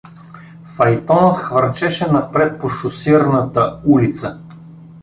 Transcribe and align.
Файтонът 0.75 1.37
хвърчеше 1.37 2.11
напред 2.11 2.59
по 2.61 2.69
шосираната 2.69 3.79
улица. 3.85 4.39